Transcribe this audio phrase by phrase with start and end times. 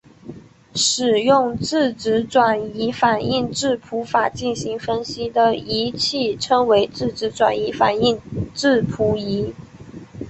[0.73, 8.19] 使用质子转移反应质谱法进行分析的仪器称为质子转移反应
[8.55, 9.53] 质谱仪。